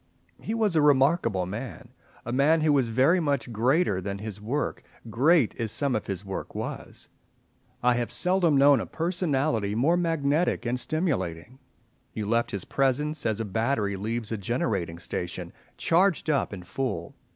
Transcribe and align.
He 0.41 0.55
was 0.55 0.75
a 0.75 0.81
remarkable 0.81 1.45
man, 1.45 1.89
a 2.25 2.31
man 2.33 2.61
who 2.61 2.73
was 2.73 2.87
very 2.87 3.19
much 3.19 3.53
greater 3.53 4.01
than 4.01 4.17
his 4.17 4.41
work, 4.41 4.81
great 5.11 5.53
as 5.59 5.71
some 5.71 5.95
of 5.95 6.07
his 6.07 6.25
work 6.25 6.55
was. 6.55 7.07
I 7.83 7.93
have 7.93 8.11
seldom 8.11 8.57
known 8.57 8.79
a 8.79 8.87
personality 8.87 9.75
more 9.75 9.97
magnetic 9.97 10.65
and 10.65 10.79
stimulating. 10.79 11.59
You 12.15 12.25
left 12.25 12.49
his 12.49 12.65
presence, 12.65 13.27
as 13.27 13.39
a 13.39 13.45
battery 13.45 13.95
leaves 13.95 14.31
a 14.31 14.37
generating 14.37 14.97
station, 14.97 15.53
charged 15.77 16.31
up 16.31 16.51
and 16.51 16.65
full. 16.65 17.13